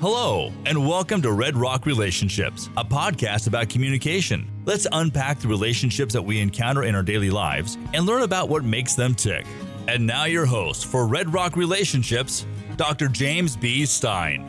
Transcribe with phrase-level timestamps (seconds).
[0.00, 4.48] Hello, and welcome to Red Rock Relationships, a podcast about communication.
[4.64, 8.62] Let's unpack the relationships that we encounter in our daily lives and learn about what
[8.62, 9.44] makes them tick.
[9.88, 12.46] And now, your host for Red Rock Relationships,
[12.76, 13.08] Dr.
[13.08, 13.84] James B.
[13.86, 14.46] Stein.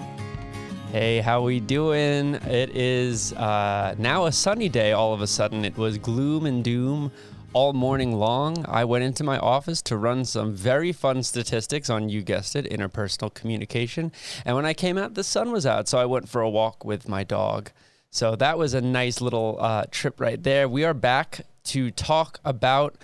[0.91, 2.36] Hey, how we doing?
[2.36, 4.91] It is uh, now a sunny day.
[4.91, 7.11] All of a sudden, it was gloom and doom
[7.54, 8.66] all morning long.
[8.68, 12.70] I went into my office to run some very fun statistics on, you guessed it,
[12.70, 14.12] interpersonal communication.
[14.46, 15.88] And when I came out, the sun was out.
[15.88, 17.72] So I went for a walk with my dog.
[18.12, 20.68] So that was a nice little uh, trip right there.
[20.68, 22.96] We are back to talk about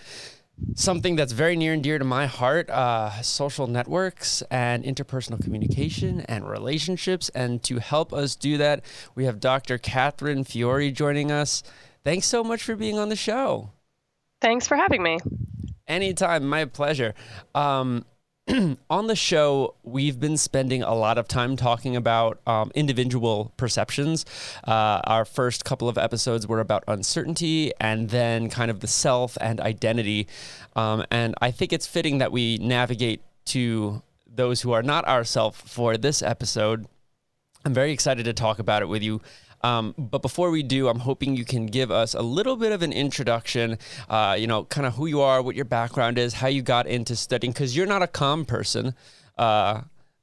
[0.76, 6.22] something that's very near and dear to my heart uh, social networks and interpersonal communication
[6.22, 7.30] and relationships.
[7.30, 8.84] And to help us do that,
[9.16, 9.78] we have Dr.
[9.78, 11.64] Katherine Fiori joining us.
[12.04, 13.72] Thanks so much for being on the show.
[14.42, 15.20] Thanks for having me.
[15.88, 17.14] Anytime, my pleasure.
[17.54, 18.06] Um,
[18.90, 24.26] on the show, we've been spending a lot of time talking about um, individual perceptions.
[24.64, 29.36] Uh, our first couple of episodes were about uncertainty and then kind of the self
[29.42, 30.28] and identity.
[30.76, 35.56] Um, and I think it's fitting that we navigate to those who are not ourself
[35.56, 36.86] for this episode.
[37.64, 39.22] I'm very excited to talk about it with you.
[39.66, 42.84] Um, but before we do, I'm hoping you can give us a little bit of
[42.84, 46.48] an introduction, uh, you know, kind of who you are, what your background is, how
[46.48, 48.94] you got into studying, because you're not a com person.
[49.40, 49.82] Uh,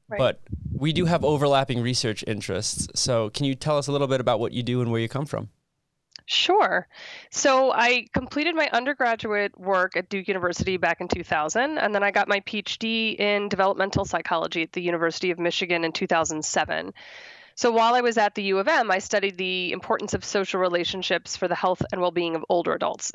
[0.09, 0.19] right.
[0.19, 0.41] But
[0.73, 2.87] we do have overlapping research interests.
[2.95, 5.09] So, can you tell us a little bit about what you do and where you
[5.09, 5.49] come from?
[6.27, 6.87] Sure.
[7.31, 12.13] So I completed my undergraduate work at Duke University back in 2000, and then I
[12.13, 16.95] got my PhD in developmental psychology at the University of Michigan in 2007.
[17.55, 20.61] So while I was at the U of M, I studied the importance of social
[20.61, 23.13] relationships for the health and well being of older adults.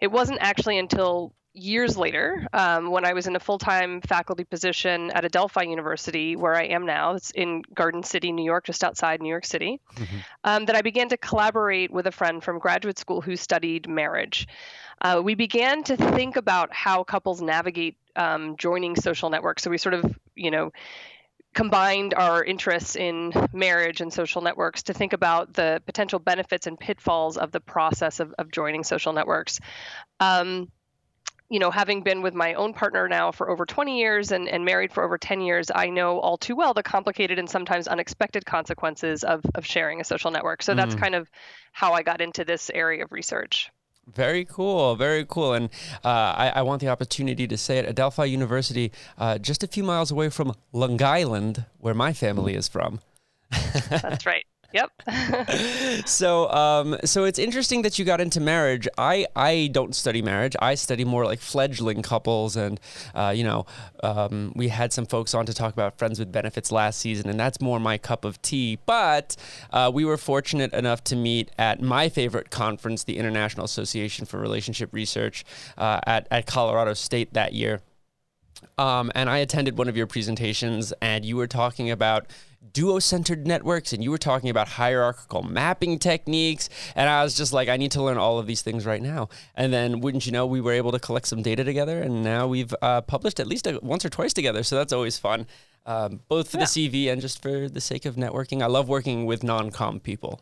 [0.00, 4.44] It wasn't actually until years later, um, when I was in a full time faculty
[4.44, 8.84] position at Adelphi University, where I am now, it's in Garden City, New York, just
[8.84, 10.16] outside New York City, mm-hmm.
[10.44, 14.46] um, that I began to collaborate with a friend from graduate school who studied marriage.
[15.00, 19.62] Uh, we began to think about how couples navigate um, joining social networks.
[19.62, 20.04] So we sort of,
[20.34, 20.72] you know,
[21.56, 26.78] combined our interests in marriage and social networks to think about the potential benefits and
[26.78, 29.58] pitfalls of the process of, of joining social networks.
[30.20, 30.70] Um,
[31.48, 34.66] you know, having been with my own partner now for over 20 years and, and
[34.66, 38.44] married for over 10 years, I know all too well the complicated and sometimes unexpected
[38.44, 40.62] consequences of, of sharing a social network.
[40.62, 40.76] So mm.
[40.76, 41.30] that's kind of
[41.72, 43.70] how I got into this area of research.
[44.06, 45.52] Very cool, very cool.
[45.52, 45.68] And
[46.04, 49.82] uh, I, I, want the opportunity to say at Adelphi University, uh, just a few
[49.82, 53.00] miles away from Long Island, where my family is from.
[53.90, 54.46] That's right.
[54.72, 54.90] Yep.
[56.06, 58.88] so, um, so it's interesting that you got into marriage.
[58.98, 60.56] I, I don't study marriage.
[60.60, 62.80] I study more like fledgling couples, and
[63.14, 63.66] uh, you know,
[64.02, 67.38] um, we had some folks on to talk about friends with benefits last season, and
[67.38, 68.78] that's more my cup of tea.
[68.86, 69.36] But
[69.72, 74.38] uh, we were fortunate enough to meet at my favorite conference, the International Association for
[74.38, 75.44] Relationship Research,
[75.78, 77.80] uh, at at Colorado State that year.
[78.78, 82.26] Um, and I attended one of your presentations, and you were talking about
[82.72, 87.68] duo-centered networks and you were talking about hierarchical mapping techniques and i was just like
[87.68, 90.46] i need to learn all of these things right now and then wouldn't you know
[90.46, 93.66] we were able to collect some data together and now we've uh, published at least
[93.66, 95.46] a, once or twice together so that's always fun
[95.86, 96.64] um, both for yeah.
[96.64, 100.40] the cv and just for the sake of networking i love working with non-com people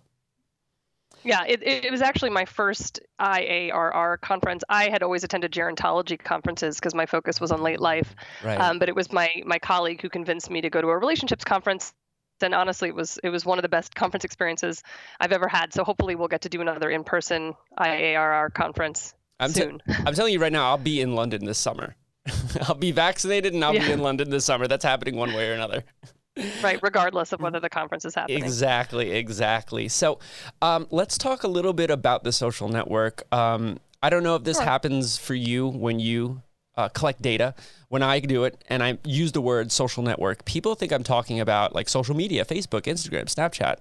[1.25, 4.63] yeah, it, it was actually my first IARR conference.
[4.69, 8.15] I had always attended gerontology conferences because my focus was on late life.
[8.45, 8.61] Right.
[8.61, 11.43] Um, but it was my my colleague who convinced me to go to a relationships
[11.43, 11.95] conference
[12.45, 14.83] and honestly it was it was one of the best conference experiences
[15.21, 15.73] I've ever had.
[15.73, 19.81] So hopefully we'll get to do another in-person IARR conference I'm soon.
[19.87, 21.97] T- I'm telling you right now, I'll be in London this summer.
[22.63, 23.87] I'll be vaccinated and I'll yeah.
[23.87, 24.67] be in London this summer.
[24.67, 25.85] That's happening one way or another.
[26.63, 28.43] right, regardless of whether the conference is happening.
[28.43, 29.89] Exactly, exactly.
[29.89, 30.19] So
[30.63, 33.23] um, let's talk a little bit about the social network.
[33.33, 34.65] Um, I don't know if this sure.
[34.65, 36.43] happens for you when you
[36.77, 37.55] uh, collect data.
[37.89, 41.39] When I do it and I use the word social network, people think I'm talking
[41.39, 43.77] about like social media, Facebook, Instagram, Snapchat.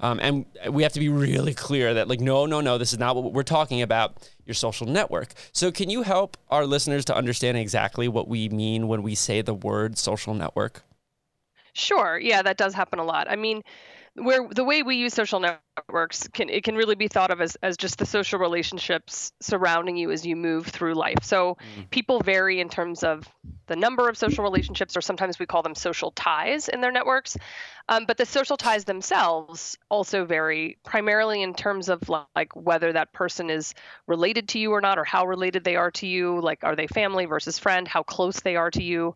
[0.00, 2.98] Um, and we have to be really clear that, like, no, no, no, this is
[2.98, 5.32] not what we're talking about, your social network.
[5.52, 9.42] So, can you help our listeners to understand exactly what we mean when we say
[9.42, 10.82] the word social network?
[11.72, 12.18] Sure.
[12.18, 13.28] Yeah, that does happen a lot.
[13.28, 13.62] I mean,
[14.16, 17.56] where the way we use social networks can it can really be thought of as,
[17.62, 21.18] as just the social relationships surrounding you as you move through life.
[21.22, 21.90] So mm.
[21.90, 23.28] people vary in terms of
[23.66, 27.36] the number of social relationships or sometimes we call them social ties in their networks.
[27.88, 32.00] Um, but the social ties themselves also vary primarily in terms of
[32.34, 33.74] like whether that person is
[34.06, 36.40] related to you or not or how related they are to you.
[36.40, 37.86] Like are they family versus friend?
[37.86, 39.14] How close they are to you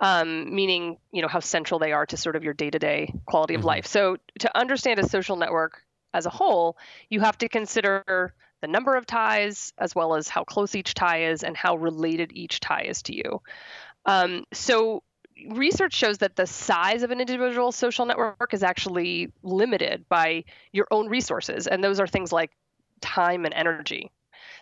[0.00, 3.62] um, meaning you know how central they are to sort of your day-to-day quality of
[3.62, 3.66] Mhm.
[3.66, 3.86] life.
[3.86, 5.82] So to understand a social network
[6.14, 6.76] as a whole,
[7.10, 11.24] you have to consider the number of ties as well as how close each tie
[11.30, 13.42] is and how related each tie is to you.
[14.06, 15.02] Um, so
[15.50, 20.88] research shows that the size of an individual social network is actually limited by your
[20.90, 22.50] own resources, and those are things like
[23.00, 24.10] time and energy.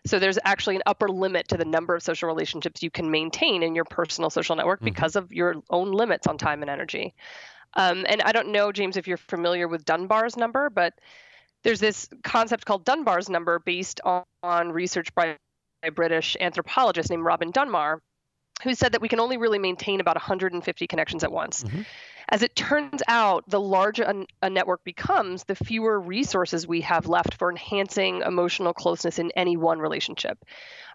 [0.06, 3.62] So there's actually an upper limit to the number of social relationships you can maintain
[3.62, 4.84] in your personal social network Mhm.
[4.84, 7.14] because of your own limits on time and energy.
[7.74, 10.94] Um, and I don't know, James, if you're familiar with Dunbar's number, but
[11.62, 15.36] there's this concept called Dunbar's number based on, on research by
[15.82, 18.00] a British anthropologist named Robin Dunbar,
[18.62, 21.62] who said that we can only really maintain about 150 connections at once.
[21.62, 21.84] Mhm.
[22.28, 27.06] As it turns out, the larger a, a network becomes, the fewer resources we have
[27.06, 30.44] left for enhancing emotional closeness in any one relationship.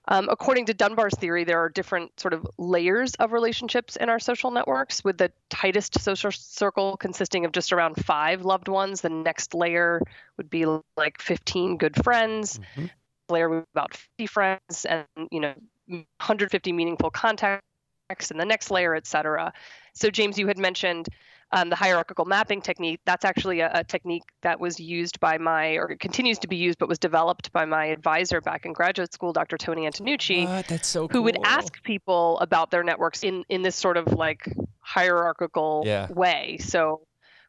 [0.07, 4.19] Um, according to Dunbar's theory, there are different sort of layers of relationships in our
[4.19, 9.01] social networks, with the tightest social circle consisting of just around five loved ones.
[9.01, 10.01] The next layer
[10.37, 10.65] would be
[10.97, 12.89] like 15 good friends, Mhm.
[13.29, 15.53] layer with about 50 friends, and you know
[15.91, 19.53] 150 meaningful contacts, and the next layer, et cetera.
[19.93, 21.07] So, James, you had mentioned
[21.53, 23.01] um, the hierarchical mapping technique.
[23.05, 26.79] That's actually a, a technique that was used by my, or continues to be used,
[26.79, 29.57] but was developed by my advisor back in graduate school, Dr.
[29.57, 30.67] Toni Antonucci What?
[30.67, 31.17] That's so cool.
[31.17, 34.47] who would ask people about their networks in in this sort of like
[34.79, 36.07] hierarchical Yeah.
[36.09, 37.01] way so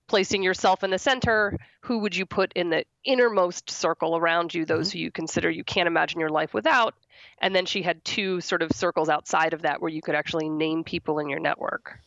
[0.08, 4.64] placing yourself in the center who would you put in the innermost circle around you
[4.64, 6.94] those who you consider you can't imagine your life without
[7.38, 10.48] and then she had two sort of circles outside of that where you could actually
[10.48, 11.98] name people in your network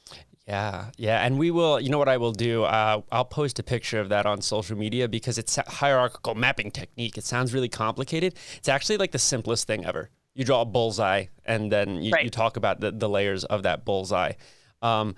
[0.48, 1.80] Yeah, yeah, and we will.
[1.80, 2.66] You know what I will do?
[2.66, 6.70] Uh, I'll post a picture of that on social media because it's a hierarchical mapping
[6.70, 7.18] technique.
[7.18, 8.36] It sounds really complicated.
[8.58, 10.12] It's actually like the simplest thing ever.
[10.36, 13.86] You draw a bullseye, and then you, you talk about the, the layers of that
[13.86, 14.34] bullseye.
[14.84, 15.16] Um,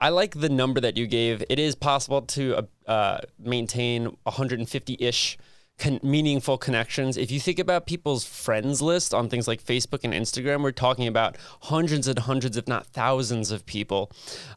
[0.00, 1.42] I like the number that you gave.
[1.48, 5.38] It is possible to uh, uh, maintain 150-ish
[5.78, 7.16] con- meaningful connections.
[7.16, 11.06] If you think about people's friends list on things like Facebook and Instagram, we're talking
[11.06, 14.10] about hundreds and hundreds, if not thousands, of people.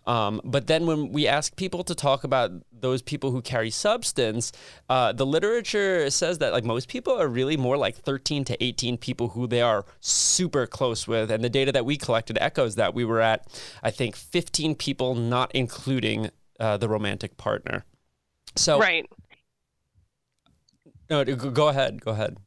[0.05, 4.51] Um, but then when we ask people to talk about those people who carry substance,
[4.89, 8.97] uh, the literature says that like most people are really more like 13 to 18
[8.97, 11.29] people who they are super close with.
[11.31, 13.47] And the data that we collected echoes that we were at,
[13.83, 17.85] I think, 15 people, not including uh, the romantic partner.
[18.55, 19.07] So right
[21.11, 22.01] no, go ahead.
[22.01, 22.37] Go ahead.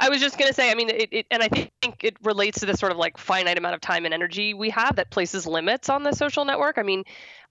[0.00, 2.60] I was just going to say, I mean, it, it, and I think it relates
[2.60, 5.46] to this sort of like finite amount of time and energy we have that places
[5.46, 6.78] limits on the social network.
[6.78, 7.04] I mean,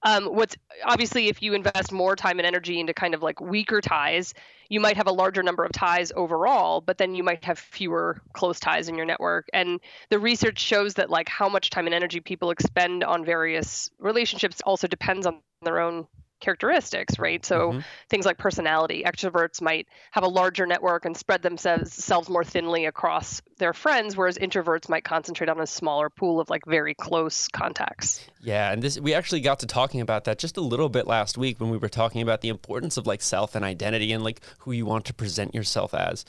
[0.03, 3.79] um, what's obviously if you invest more time and energy into kind of like weaker
[3.79, 4.33] ties,
[4.67, 8.21] you might have a larger number of ties overall, but then you might have fewer
[8.33, 9.47] close ties in your network.
[9.53, 9.79] And
[10.09, 14.62] the research shows that like how much time and energy people expend on various relationships
[14.65, 16.07] also depends on their own
[16.45, 17.44] characteristics, right?
[17.45, 17.83] So Mhm.
[18.09, 19.03] things like personality.
[19.06, 24.38] Extroverts might have a larger network and spread themselves more thinly across their friends, whereas
[24.38, 28.25] introverts might concentrate on a smaller pool of like very close contacts.
[28.42, 31.38] Yeah, and this we actually got to talking about that just a little bit last
[31.38, 34.39] week when we were talking about the importance of like self and identity and like
[34.59, 36.25] who you want to present yourself as.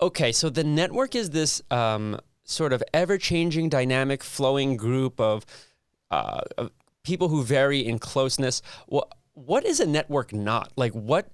[0.00, 5.46] Okay, so the network is this um, sort of ever-changing, dynamic, flowing group of,
[6.10, 6.70] uh, of
[7.04, 8.62] people who vary in closeness.
[8.88, 9.06] What
[9.46, 10.72] what is a network not?
[10.76, 11.30] Like what?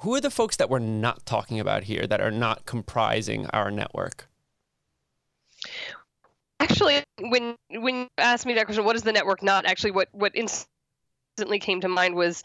[0.00, 3.70] Who are the folks that we're not talking about here that are not comprising our
[3.70, 4.28] network?
[6.60, 9.66] Actually, when when you asked me that question, what is the network not?
[9.66, 12.42] Actually, what what instantly came to mind was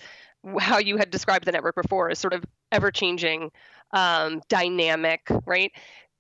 [0.60, 3.52] how you had described the network before as sort of ever changing,
[3.92, 5.72] um, dynamic, right?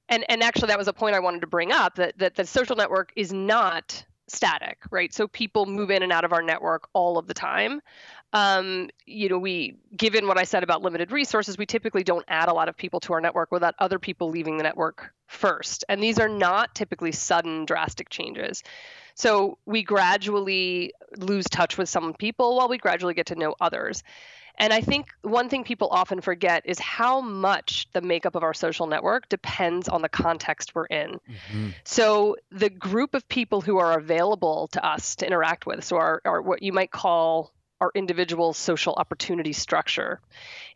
[0.10, 2.46] And and actually, that was a point I wanted to bring up that that the
[2.46, 5.13] social network is not static, right?
[5.13, 7.82] So people move in and out of our network all of the time.
[8.34, 12.50] Um, you know, we given what I said about limited resources, we typically don't add
[12.50, 15.86] a lot of people to our network without other people leaving the network first.
[15.88, 18.63] And these are not typically sudden, drastic changes.
[19.13, 24.04] So we gradually lose touch with some people while we gradually get to know others.
[24.58, 28.54] And I think one thing people often forget is how much the makeup of our
[28.54, 31.20] social network depends on the context we're in.
[31.84, 36.22] So the group of people who are available to us to interact with, so our,
[36.25, 37.52] our what you might call
[37.84, 40.22] our individual social opportunity structure,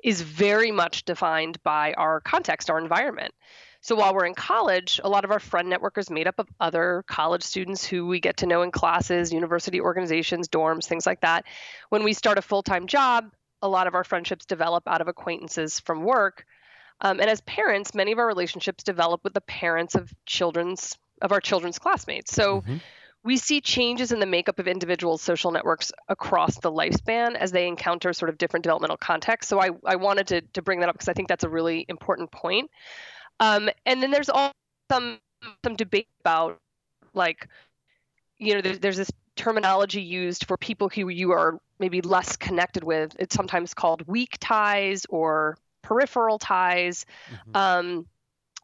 [0.04, 3.34] is very much defined by our context, our environment.
[3.80, 6.48] So while we're in college, a lot of our friend network is made up of
[6.60, 11.22] other college students who we get to know in classes, university organizations, dorms, things like
[11.22, 11.46] that.
[11.90, 15.08] When we start a full time job, a lot of our friendships develop out of
[15.08, 16.46] acquaintances from work.
[17.00, 21.32] Um, and as parents, many of our relationships develop with the parents of children's of
[21.32, 22.34] our children's classmates.
[22.34, 22.82] So Mhm.
[23.28, 27.68] We see changes in the makeup of individuals' social networks across the lifespan as they
[27.68, 29.50] encounter sort of different developmental contexts.
[29.50, 31.86] So I, I wanted to, to bring that up because I think that's a really
[31.90, 32.72] important point.
[33.42, 34.54] Um, and then there's all
[34.90, 35.20] some
[35.66, 36.58] some debate about
[37.14, 37.50] like,
[38.38, 42.86] you know, there's, there's this terminology used for people who you are maybe less connected
[42.86, 43.14] with.
[43.20, 47.06] It's sometimes called weak ties or peripheral ties.
[47.30, 47.58] Mm-hmm.
[47.58, 48.06] Um,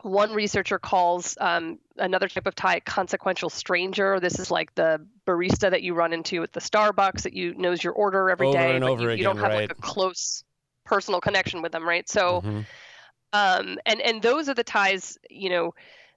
[0.04, 4.20] one researcher calls um, another type of tie a consequential stranger.
[4.20, 7.84] This is like the barista that you run into at the Starbucks that you knows
[7.84, 9.70] your order every over day, and but over you, again, you don't have right.
[9.70, 10.44] like a close
[10.86, 12.08] personal connection with them, right?
[12.10, 12.60] So, Mm-hmm.
[13.34, 15.74] um, and and those are the ties, you know,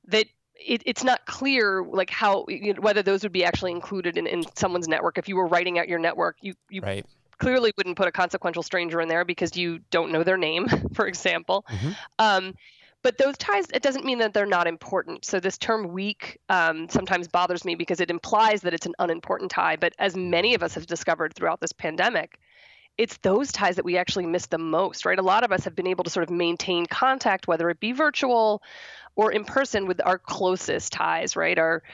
[0.08, 0.26] that
[0.56, 4.26] it, it's not clear like how you know, whether those would be actually included in,
[4.26, 5.18] in someone's network.
[5.18, 7.06] If you were writing out your network, you you Right.
[7.38, 11.06] clearly wouldn't put a consequential stranger in there because you don't know their name, for
[11.06, 11.64] example.
[11.70, 11.96] Mhm.
[12.18, 12.54] Um,
[13.06, 15.24] but those ties, it doesn't mean that they're not important.
[15.24, 19.52] So this term weak um, sometimes bothers me because it implies that it's an unimportant
[19.52, 19.76] tie.
[19.76, 22.40] But as many of us have discovered throughout this pandemic,
[22.98, 25.20] it's those ties that we actually miss the most, right?
[25.20, 27.92] A lot of us have been able to sort of maintain contact, whether it be
[27.92, 28.60] virtual
[29.14, 31.60] or in person, with our closest ties, right?
[31.60, 31.84] Our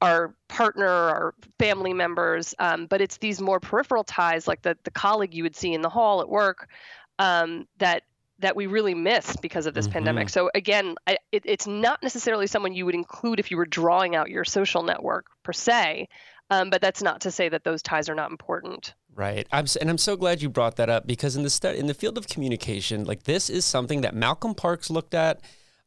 [0.00, 4.90] our partner, our family members, um, but it's these more peripheral ties, like the the
[4.90, 6.70] colleague you would see in the hall at work,
[7.18, 8.04] um, that
[8.42, 9.92] that we really miss because of this Mhm.
[9.92, 10.28] pandemic.
[10.28, 14.14] So again, I, it, it's not necessarily someone you would include if you were drawing
[14.14, 16.08] out your social network per se,
[16.50, 18.94] um, but that's not to say that those ties are not important.
[19.14, 19.46] Right.
[19.52, 21.94] I'm, and I'm so glad you brought that up because in the stu- in the
[21.94, 25.40] field of communication, like this is something that Malcolm Parks looked at.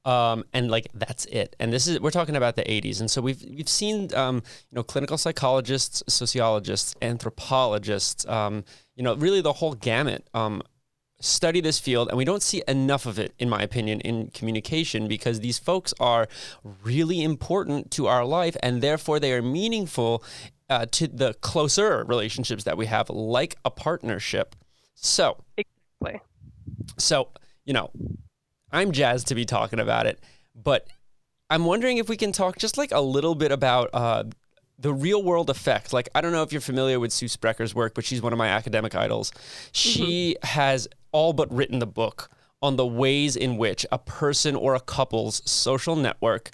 [0.06, 1.56] Um, and like that's it.
[1.60, 4.76] And this is we're talking about the 80s, and so we've we've seen um, you
[4.76, 8.64] know clinical psychologists, sociologists, anthropologists, um,
[8.96, 10.62] you know really the whole gamut um,
[11.20, 15.08] study this field, and we don't see enough of it, in my opinion, in communication
[15.08, 16.28] because these folks are
[16.84, 20.24] really important to our life, and therefore they are meaningful
[20.70, 24.56] uh, to the closer relationships that we have, like a partnership.
[24.96, 26.22] So, Exactly.
[26.98, 27.30] so
[27.66, 27.92] you know,
[28.72, 30.20] I'm jazzed to be talking about it,
[30.56, 30.88] but
[31.50, 34.24] I'm wondering if we can talk just like a little bit about uh,
[34.78, 35.94] the real world effect.
[35.94, 38.38] Like, I don't know if you're familiar with Sue Sprecher's work, but she's one of
[38.38, 39.32] my academic idols.
[39.72, 42.30] She has all but written the book
[42.62, 46.52] on the ways in which a person or a couple's social network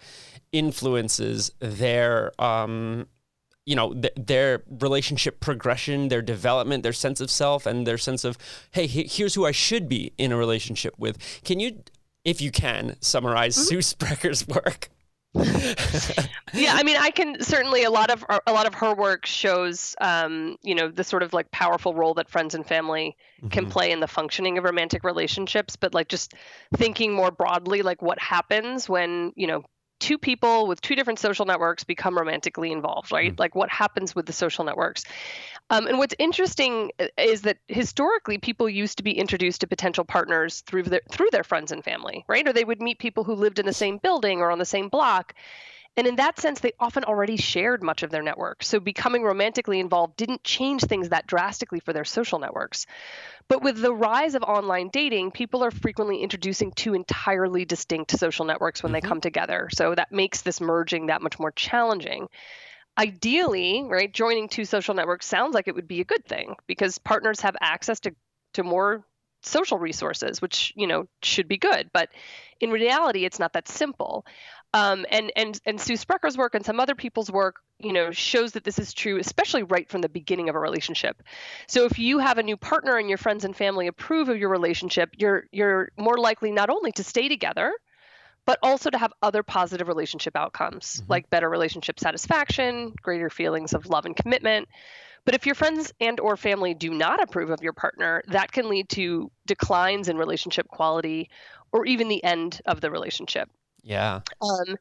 [0.52, 3.08] influences their um,
[3.66, 8.24] you know th- their relationship progression their development their sense of self and their sense
[8.26, 8.38] of
[8.72, 11.82] hey he- here's who i should be in a relationship with can you
[12.26, 14.90] if you can summarize sue sprecher's work
[16.54, 19.96] yeah i mean i can certainly a lot of a lot of her work shows
[20.02, 23.16] um, you know the sort of like powerful role that friends and family
[23.50, 23.70] can Mhm.
[23.70, 26.34] play in the functioning of romantic relationships but like just
[26.76, 29.64] thinking more broadly like what happens when you know
[30.02, 33.38] two people with two different social networks become romantically involved right?
[33.40, 35.06] Like what happens with the social networks?
[35.70, 40.04] Um, and what's interesting uh, is that historically people used to be introduced to potential
[40.04, 42.48] partners through their through their friends and family right?
[42.48, 44.90] Or they would meet people who lived in the same building or on the same
[44.90, 45.36] block
[45.98, 48.64] and in that sense, they often already shared much of their network.
[48.64, 52.86] So becoming romantically involved didn't change things that drastically for their social networks.
[53.48, 58.46] But with the rise of online dating, people are frequently introducing two entirely distinct social
[58.46, 59.08] networks when they Mhm.
[59.08, 59.70] come together.
[59.74, 62.30] So that makes this merging that much more challenging.
[62.98, 66.98] Ideally, right, joining two social networks sounds like it would be a good thing because
[66.98, 68.16] partners have access to,
[68.54, 69.06] to more
[69.44, 71.90] social resources, which, you know, should be good.
[71.94, 72.10] But
[72.60, 74.26] in reality, it's not that simple.
[74.74, 78.54] Um, and and and Sue Sprecher's work and some other people's work, you know, shows
[78.54, 81.22] that this is true, especially right from the beginning of a relationship.
[81.68, 84.50] So if you have a new partner and your friends and family approve of your
[84.50, 87.74] relationship, you're you're more likely not only to stay together,
[88.46, 91.10] but also to have other positive relationship outcomes Mhm.
[91.10, 94.70] like better relationship satisfaction, greater feelings of love and commitment.
[95.26, 98.70] But if your friends and or family do not approve of your partner, that can
[98.70, 101.30] lead to declines in relationship quality
[101.72, 103.50] or even the end of the relationship.
[103.84, 104.78] Yeah Um,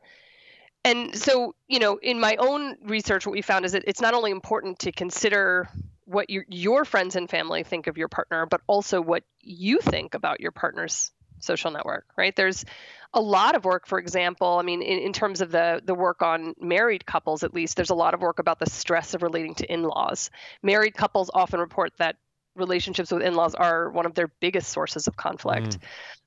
[0.85, 4.15] and so, you know, in my own research, what we found is that it's not
[4.15, 5.69] only important to consider
[6.07, 10.15] what your your friends and family think of your partner, but also what you think
[10.15, 12.07] about your partner's social network.
[12.17, 12.35] Right?
[12.35, 12.65] There's
[13.13, 14.59] a lot of work, for example.
[14.59, 17.91] I mean, in, in terms of the the work on married couples, at least, there's
[17.91, 20.31] a lot of work about the stress of relating to in-laws.
[20.63, 22.17] Married couples often report that
[22.57, 25.77] relationships with in-laws are one of their biggest sources of conflict.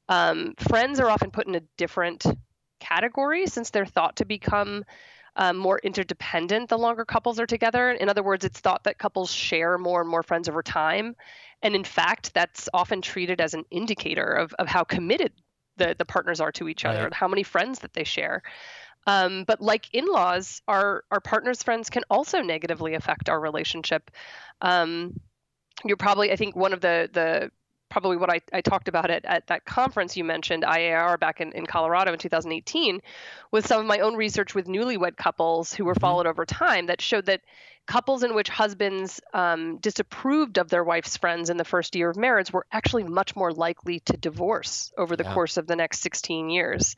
[0.09, 2.23] Um, friends are often put in a different
[2.89, 4.83] category since they're thought to become
[5.35, 7.91] um, more interdependent the longer couples are together.
[7.91, 11.15] In other words, it's thought that couples share more and more friends over time.
[11.63, 15.31] And in fact, that's often treated as an indicator of, of how committed
[15.77, 17.05] the, the partners are to each other Right.
[17.05, 18.43] and how many friends that they share.
[19.07, 24.11] Um, but like in-laws, our our partner's friends can also negatively affect our relationship.
[24.61, 25.19] Um,
[25.83, 27.51] you're probably, I think, one of the the
[27.93, 31.51] probably what I, I talked about it at that conference you mentioned, IAR, back in,
[31.51, 32.99] in Colorado in 2018,
[33.51, 36.01] with some of my own research with newlywed couples who were mm-hmm.
[36.01, 37.41] followed over time that showed that
[37.85, 42.17] couples in which husbands um, disapproved of their wife's friends in the first year of
[42.17, 45.33] marriage were actually much more likely to divorce over the yeah.
[45.35, 46.95] course of the next 16 years.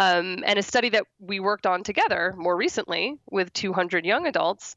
[0.00, 4.74] Um, and a study that we worked on together more recently with 200 young adults,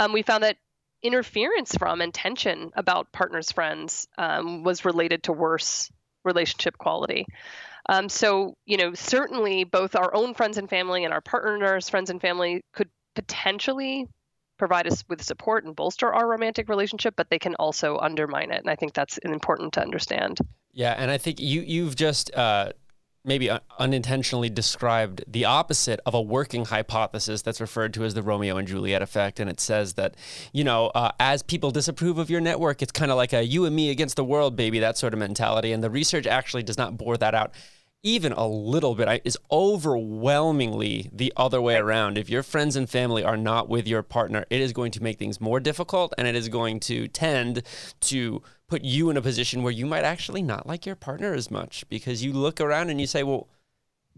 [0.00, 0.56] um, we found that
[1.02, 5.90] interference from and tension about partners' friends um, was related to worse
[6.24, 7.26] relationship quality.
[7.88, 12.10] Um, so, you know, certainly both our own friends and family and our partners' friends
[12.10, 14.06] and family could potentially
[14.58, 18.60] provide us with support and bolster our romantic relationship, but they can also undermine it.
[18.60, 20.38] And I think that's important to understand.
[20.72, 22.72] Yeah, and I think you you've just uh,
[23.24, 28.56] maybe unintentionally described the opposite of a working hypothesis that's referred to as the Romeo
[28.56, 29.40] and Juliet effect.
[29.40, 30.16] And it says that,
[30.52, 33.64] you know, uh, as people disapprove of your network, it's kind of like a you
[33.64, 35.72] and me against the world, baby, that sort of mentality.
[35.72, 37.52] And the research actually does not bore that out
[38.02, 42.16] even a little bit is overwhelmingly the other way around.
[42.16, 45.18] If your friends and family are not with your partner, it is going to make
[45.18, 47.62] things more difficult and it is going to tend
[48.02, 51.50] to put you in a position where you might actually not like your partner as
[51.50, 53.48] much because you look around and you say, well,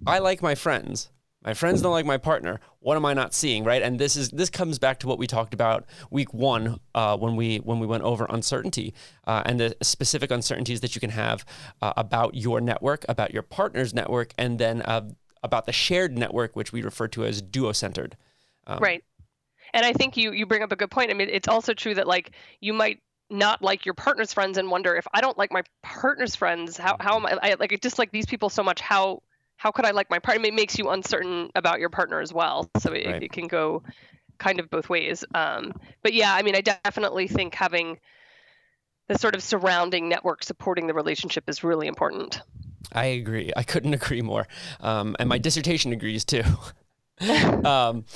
[0.06, 1.10] I like my friends.
[1.42, 2.60] My friends don't like my partner.
[2.80, 3.80] What am I not seeing, right?
[3.80, 7.34] And this is this comes back to what we talked about week one uh, when
[7.34, 8.92] we when we went over uncertainty
[9.26, 11.46] uh, and the specific uncertainties that you can have
[11.80, 15.08] uh, about your network, about your partner's network, and then uh,
[15.42, 18.18] about the shared network, which we refer to as duo-centered.
[18.66, 19.02] Um, right.
[19.72, 21.10] And I think you you bring up a good point.
[21.10, 23.00] I mean, it's also true that like you might
[23.30, 26.96] not like your partner's friends and wonder if I don't like my partner's friends, how
[27.00, 29.22] how am I, I like I just like these people so much how
[29.56, 30.46] how could I like my partner?
[30.46, 32.70] It makes you uncertain about your partner as well.
[32.78, 33.22] So it, right.
[33.22, 33.82] it can go
[34.38, 35.22] kind of both ways.
[35.34, 37.98] Um, but yeah, I mean, I definitely think having
[39.08, 42.40] the sort of surrounding network supporting the relationship is really important.
[42.92, 43.52] I agree.
[43.54, 44.48] I couldn't agree more.
[44.80, 46.42] Um, and my dissertation agrees too.
[47.64, 48.06] um,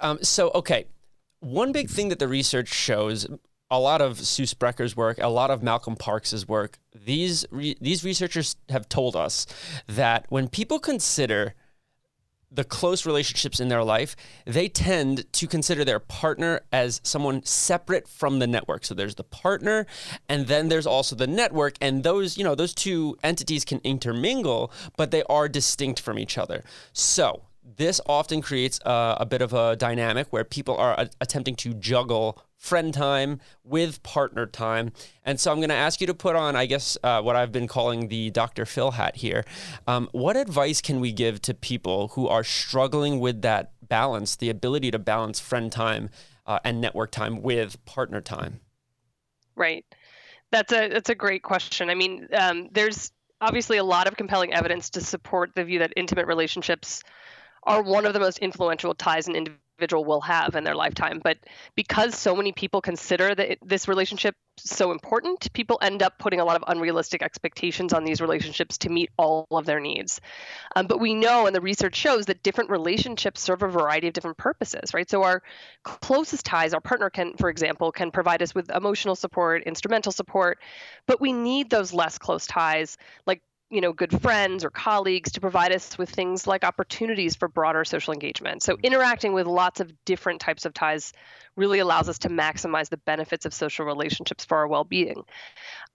[0.00, 0.86] um, so, okay.
[1.40, 3.26] One big thing that the research shows
[3.70, 8.04] a lot of Sue Sprecher's work, a lot of Malcolm Parks's work, these re- these
[8.04, 9.46] researchers have told us
[9.86, 11.54] that when people consider
[12.50, 18.08] the close relationships in their life, they tend to consider their partner as someone separate
[18.08, 18.86] from the network.
[18.86, 19.86] So there's the partner
[20.30, 24.72] and then there's also the network and those, you know, those two entities can intermingle,
[24.96, 26.64] but they are distinct from each other.
[26.92, 27.42] So,
[27.76, 31.74] this often creates a, a bit of a dynamic where people are a- attempting to
[31.74, 34.92] juggle friend time with partner time.
[35.24, 37.52] And so I'm going to ask you to put on, I guess, uh, what I've
[37.52, 38.66] been calling the Dr.
[38.66, 39.44] Phil hat here.
[39.86, 44.50] Um, what advice can we give to people who are struggling with that balance, the
[44.50, 46.10] ability to balance friend time
[46.46, 48.60] uh, and network time with partner time?
[49.54, 49.84] Right.
[50.50, 51.90] That's a that's a great question.
[51.90, 55.92] I mean, um, there's obviously a lot of compelling evidence to support the view that
[55.94, 57.02] intimate relationships
[57.64, 61.20] are one of the most influential ties individual will have in their lifetime.
[61.22, 61.38] But
[61.74, 66.44] because so many people consider that this relationship so important, people end up putting a
[66.44, 70.20] lot of unrealistic expectations on these relationships to meet all of their needs.
[70.74, 74.14] Um, but we know, and the research shows, that different relationships serve a variety of
[74.14, 75.08] different purposes, right?
[75.08, 75.42] So our
[75.84, 80.58] closest ties, our partner can, for example, can provide us with emotional support, instrumental support,
[81.06, 85.40] but we need those less close ties, like you know good friends or colleagues to
[85.40, 88.62] provide us with things like opportunities for broader social engagement.
[88.62, 91.12] So interacting with lots of different types of ties
[91.56, 95.24] really allows us to maximize the benefits of social relationships for our well-being.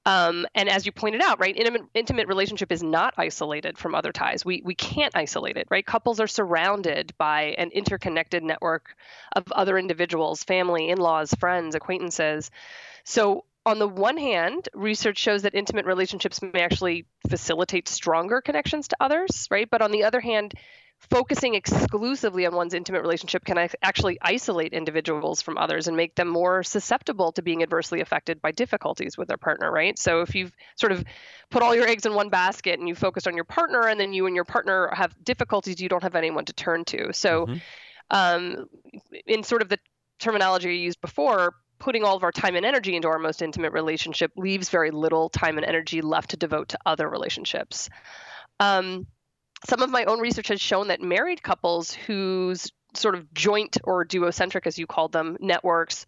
[0.05, 4.11] Um, and as you pointed out right intimate, intimate relationship is not isolated from other
[4.11, 4.43] ties.
[4.43, 5.85] We, we can't isolate it right?
[5.85, 8.95] Couples are surrounded by an interconnected network
[9.35, 12.51] of other individuals family in-laws friends acquaintances.
[13.05, 18.89] So on the one hand, research shows that intimate relationships may actually facilitate stronger connections
[18.89, 19.69] to others, right?
[19.69, 20.53] But on the other hand,
[21.09, 26.27] focusing exclusively on one's intimate relationship can actually isolate individuals from others and make them
[26.27, 29.97] more susceptible to being adversely affected by difficulties with their partner, right?
[29.99, 31.03] So if you've sort of
[31.49, 34.13] put all your eggs in one basket and you focus on your partner and then
[34.13, 37.11] you and your partner have difficulties, you don't have anyone to turn to.
[37.13, 37.57] So mm-hmm.
[38.09, 38.65] um,
[39.25, 39.79] in sort of the
[40.19, 43.73] terminology you used before, putting all of our time and energy into our most intimate
[43.73, 47.89] relationship leaves very little time and energy left to devote to other relationships.
[48.61, 49.05] Um,
[49.65, 54.05] some of my own research has shown that married couples whose sort of joint or
[54.05, 56.05] duocentric, as you called them, networks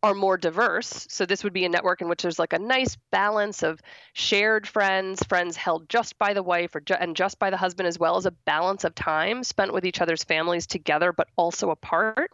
[0.00, 1.08] are more diverse.
[1.10, 3.80] So this would be a network in which there's like a nice balance of
[4.12, 7.88] shared friends, friends held just by the wife or ju- and just by the husband,
[7.88, 11.70] as well as a balance of time spent with each other's families together, but also
[11.70, 12.30] apart,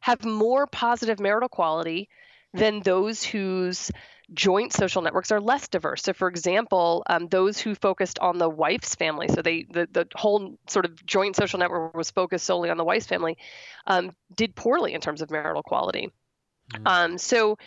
[0.00, 2.10] have more positive marital quality
[2.54, 3.90] than those whose
[4.32, 6.02] joint social networks are less diverse.
[6.02, 10.06] So, for example, um, those who focused on the wife's family, so they the, the
[10.14, 13.36] whole sort of joint social network was focused solely on the wife's family,
[13.86, 16.10] um, did poorly in terms of marital quality.
[16.72, 16.86] Mm-hmm.
[16.86, 17.58] Um, so.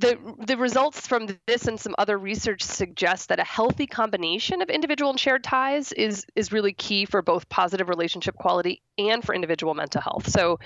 [0.00, 4.70] The, the results from this and some other research suggest that a healthy combination of
[4.70, 9.34] individual and shared ties is is really key for both positive relationship quality and for
[9.34, 10.30] individual mental health.
[10.30, 10.60] So,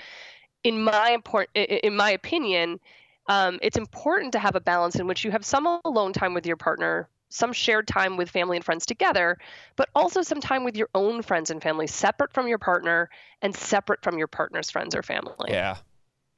[0.63, 2.79] in my import, in my opinion,
[3.27, 6.45] um, it's important to have a balance in which you have some alone time with
[6.45, 9.37] your partner, some shared time with family and friends together,
[9.75, 13.09] but also some time with your own friends and family, separate from your partner
[13.41, 15.49] and separate from your partner's friends or family.
[15.49, 15.77] Yeah.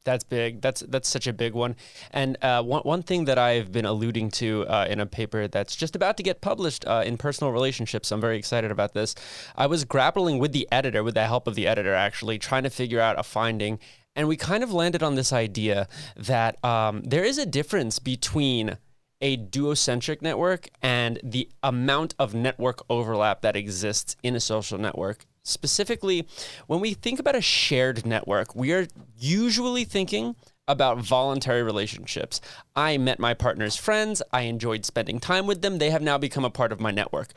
[0.05, 0.61] That's big.
[0.61, 1.75] That's that's such a big one.
[2.11, 5.75] And uh, one one thing that I've been alluding to uh, in a paper that's
[5.75, 8.11] just about to get published uh, in personal relationships.
[8.11, 9.15] I'm very excited about this.
[9.55, 12.69] I was grappling with the editor, with the help of the editor, actually trying to
[12.69, 13.79] figure out a finding
[14.15, 18.77] and we kind of landed on this idea that um, there is a difference between
[19.21, 25.25] a duocentric network and the amount of network overlap that exists in a social network.
[25.43, 26.27] Specifically,
[26.67, 30.35] when we think about a shared network, we are usually thinking
[30.67, 32.41] about voluntary relationships.
[32.75, 34.21] I met my partner's friends.
[34.31, 35.77] I enjoyed spending time with them.
[35.77, 37.33] They have now become a part of my network.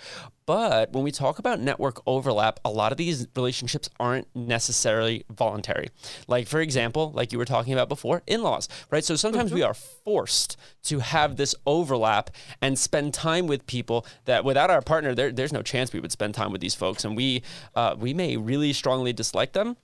[0.47, 5.89] But when we talk about network overlap, a lot of these relationships aren't necessarily voluntary.
[6.27, 9.05] Like, for example, like you were talking about before, in laws, right?
[9.05, 9.57] So sometimes mm-hmm.
[9.57, 12.31] we are forced to have this overlap
[12.63, 16.13] and spend time with people that without our partner, there, there's no chance we would
[16.13, 17.05] spend time with these folks.
[17.05, 17.43] And we,
[17.75, 19.77] uh, we may really strongly dislike them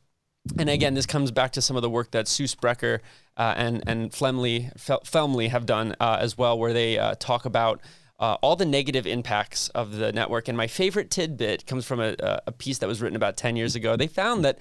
[0.59, 3.01] and again, this comes back to some of the work that Sue Sprecher
[3.37, 7.81] uh, and and Flemley Felmlee have done uh, as well, where they uh, talk about
[8.21, 10.49] uh, all the negative impacts of the network.
[10.49, 12.15] And my favorite tidbit comes from a,
[12.47, 13.97] a piece that was written about ten years ago.
[13.97, 14.59] They found that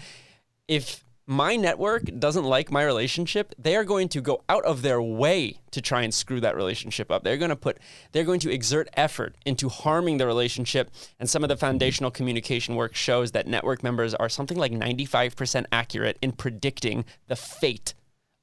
[0.68, 5.02] if my network doesn't like my relationship, they are going to go out of their
[5.02, 7.24] way to try and screw that relationship up.
[7.24, 7.80] They're going to put
[8.12, 12.76] they're going to exert effort into harming the relationship and some of the foundational communication
[12.76, 17.94] work shows that network members are something like 95% accurate in predicting the fate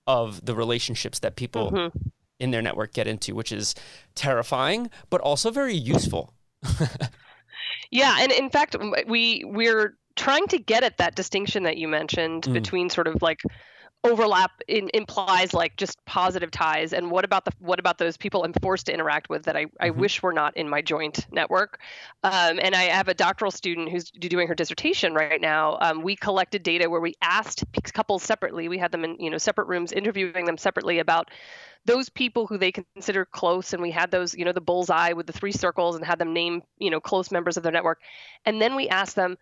[0.07, 1.99] of the relationships that people mm-hmm.
[2.39, 3.75] in their network get into, which is
[4.15, 6.33] terrifying but also very useful.
[7.91, 8.75] yeah, and in fact
[9.07, 12.53] we we're trying to get at that distinction that you mentioned mm.
[12.53, 13.41] between sort of like
[14.05, 18.45] overlap in, implies like just positive ties and what about the what about those people
[18.45, 19.77] i'm forced to interact with that i, mm-hmm.
[19.81, 21.81] I wish were not in my joint network
[22.23, 26.17] um, and i have a doctoral student who's doing her dissertation right now um, we
[26.17, 29.93] collected data where we asked couples separately we had them in you know separate rooms
[29.93, 31.31] interviewing them separately about
[31.87, 35.27] those people who they consider close and we had those you know the bullseye with
[35.27, 38.01] the three circles and had them name you know close members of their network
[38.47, 39.37] and then we asked them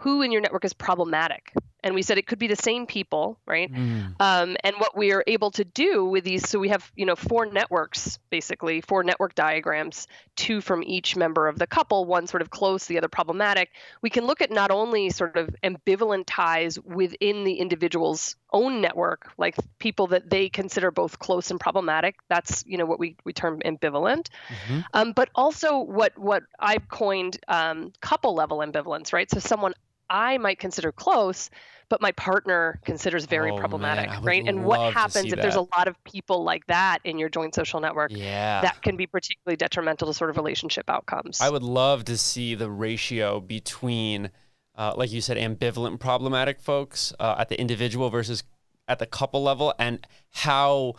[0.00, 1.52] who in your network is problematic.
[1.82, 3.72] And we said it could be the same people right?
[3.72, 4.14] Mm.
[4.20, 7.16] um, and what we are able to do with these so we have you know
[7.16, 12.42] four networks basically four network diagrams two from each member of the couple one sort
[12.42, 13.70] of close the other problematic.
[14.02, 19.30] We can look at not only sort of ambivalent ties within the individual's own network
[19.38, 22.16] like people that they consider both close and problematic.
[22.28, 24.28] That's you know what we, we term ambivalent.
[24.48, 24.80] Mm-hmm.
[24.92, 29.30] um, but also what what i've coined um, couple level ambivalence right?
[29.30, 29.74] So someone
[30.10, 31.48] I might consider close,
[31.88, 34.46] but my partner considers very oh, problematic, man, right?
[34.46, 35.42] And what happens if that.
[35.42, 38.10] there's a lot of people like that in your joint social network?
[38.12, 38.60] Yeah.
[38.60, 41.40] That can be particularly detrimental to sort of relationship outcomes.
[41.40, 44.30] I would love to see the ratio between,
[44.76, 48.42] uh, like you said, ambivalent problematic folks uh, at the individual versus
[48.88, 50.94] at the couple level and how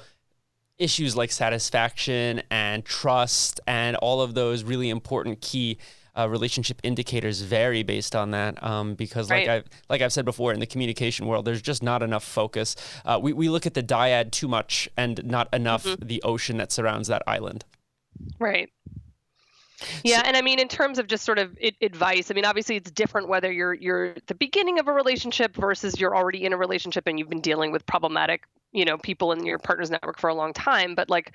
[0.77, 5.77] issues like satisfaction and trust and all of those really important key
[6.17, 9.63] uh, relationship indicators vary based on that um, because like right.
[9.63, 13.19] I like I've said before in the communication world there's just not enough focus uh,
[13.21, 16.05] we, we look at the dyad too much and not enough mm-hmm.
[16.05, 17.63] the ocean that surrounds that island
[18.39, 18.69] right
[20.03, 22.91] yeah, and I mean, in terms of just sort of advice, I mean, obviously it's
[22.91, 27.07] different whether you're you're the beginning of a relationship versus you're already in a relationship
[27.07, 30.35] and you've been dealing with problematic, you know, people in your partner's network for a
[30.35, 30.95] long time.
[30.95, 31.33] But like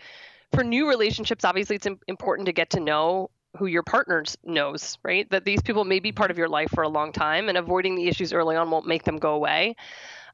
[0.53, 5.29] for new relationships, obviously it's important to get to know who your partner knows, right?
[5.31, 7.95] That these people may be part of your life for a long time, and avoiding
[7.95, 9.77] the issues early on won't make them go away.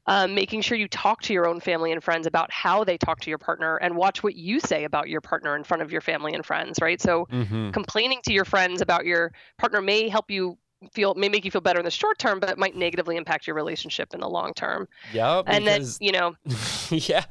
[0.05, 3.21] Um, making sure you talk to your own family and friends about how they talk
[3.21, 6.01] to your partner and watch what you say about your partner in front of your
[6.01, 6.99] family and friends, right?
[6.99, 7.71] So, mm-hmm.
[7.71, 10.57] complaining to your friends about your partner may help you
[10.91, 13.47] feel may make you feel better in the short term, but it might negatively impact
[13.47, 14.87] your relationship in the long term.
[15.13, 16.35] Yeah, and then you know,
[16.89, 17.23] yeah,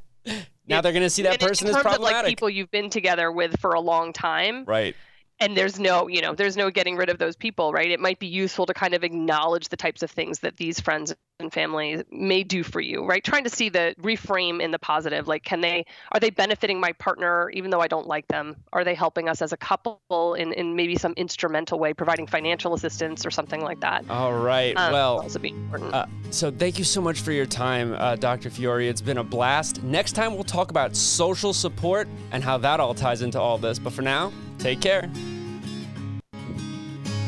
[0.66, 2.28] now they're going to see that in person as terms of like problematic.
[2.28, 4.96] people you've been together with for a long time, right.
[5.42, 8.18] And there's no you know there's no getting rid of those people right it might
[8.18, 12.02] be useful to kind of acknowledge the types of things that these friends and family
[12.10, 15.60] may do for you right trying to see the reframe in the positive like can
[15.60, 19.28] they are they benefiting my partner even though i don't like them are they helping
[19.28, 23.60] us as a couple in, in maybe some instrumental way providing financial assistance or something
[23.60, 24.76] like that All right.
[24.76, 28.16] um, well, also be important Uh, so thank you so much for your time, uh,
[28.16, 28.48] Dr.
[28.48, 28.88] Fiori.
[28.88, 29.82] It's been a blast.
[29.82, 33.78] Next time we'll talk about social support and how that all ties into all this.
[33.78, 35.10] But for now, take care.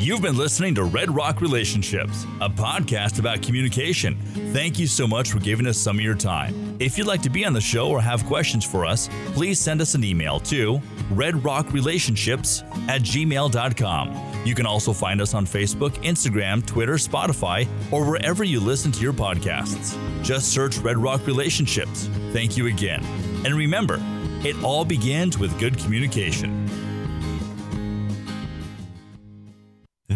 [0.04, 4.16] You've been listening to Red Rock Relationships, a podcast about communication.
[4.52, 6.76] Thank you so much for giving us some of your time.
[6.78, 9.80] If you'd like to be on the show or have questions for us, please send
[9.80, 10.78] us an email to
[11.10, 14.44] redrockrelationships at gmail.com.
[14.44, 19.00] You can also find us on Facebook, Instagram, Twitter, Spotify, or wherever you listen to
[19.00, 19.96] your podcasts.
[20.22, 22.10] Just search Red Rock Relationships.
[22.34, 23.02] Thank you again.
[23.46, 23.98] And remember,
[24.44, 26.68] it all begins with good communication.